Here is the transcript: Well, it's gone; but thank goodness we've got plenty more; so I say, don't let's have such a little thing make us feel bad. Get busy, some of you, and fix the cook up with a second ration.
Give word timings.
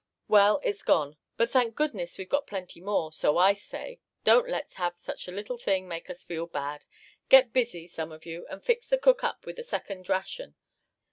Well, 0.27 0.59
it's 0.63 0.81
gone; 0.81 1.15
but 1.37 1.51
thank 1.51 1.75
goodness 1.75 2.17
we've 2.17 2.27
got 2.27 2.47
plenty 2.47 2.81
more; 2.81 3.13
so 3.13 3.37
I 3.37 3.53
say, 3.53 3.99
don't 4.23 4.49
let's 4.49 4.73
have 4.77 4.97
such 4.97 5.27
a 5.27 5.31
little 5.31 5.59
thing 5.59 5.87
make 5.87 6.09
us 6.09 6.23
feel 6.23 6.47
bad. 6.47 6.85
Get 7.29 7.53
busy, 7.53 7.87
some 7.87 8.11
of 8.11 8.25
you, 8.25 8.47
and 8.47 8.65
fix 8.65 8.89
the 8.89 8.97
cook 8.97 9.23
up 9.23 9.45
with 9.45 9.59
a 9.59 9.63
second 9.63 10.09
ration. 10.09 10.55